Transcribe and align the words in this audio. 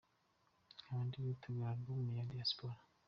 Nkaba 0.81 1.01
ndi 1.07 1.17
gutegura 1.27 1.69
Album 1.71 2.01
ya 2.15 2.27
“Diaspora”. 2.29 2.77